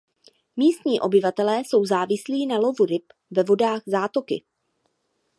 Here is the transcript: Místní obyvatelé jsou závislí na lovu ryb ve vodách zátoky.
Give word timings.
Místní 0.57 0.99
obyvatelé 0.99 1.59
jsou 1.59 1.85
závislí 1.85 2.45
na 2.45 2.57
lovu 2.57 2.85
ryb 2.85 3.03
ve 3.31 3.43
vodách 3.43 3.81
zátoky. 3.85 4.43